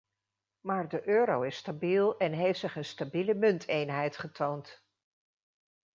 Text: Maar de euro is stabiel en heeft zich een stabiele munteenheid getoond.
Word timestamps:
Maar 0.61 0.89
de 0.89 1.07
euro 1.07 1.41
is 1.41 1.55
stabiel 1.55 2.17
en 2.17 2.33
heeft 2.33 2.59
zich 2.59 2.75
een 2.75 2.85
stabiele 2.85 3.33
munteenheid 3.33 4.17
getoond. 4.17 4.83